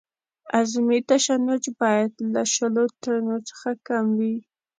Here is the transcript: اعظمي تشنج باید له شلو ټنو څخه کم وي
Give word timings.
اعظمي 0.57 0.99
تشنج 1.09 1.63
باید 1.79 2.13
له 2.33 2.41
شلو 2.53 2.83
ټنو 3.01 3.35
څخه 3.49 3.69
کم 3.87 4.05
وي 4.19 4.35